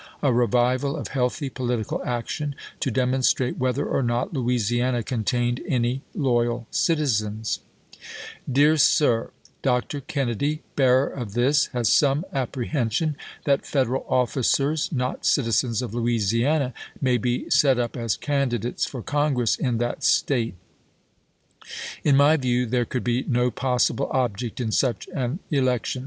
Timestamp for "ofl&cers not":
14.09-15.23